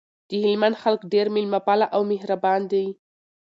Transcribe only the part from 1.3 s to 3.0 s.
میلمه پاله او مهربان دي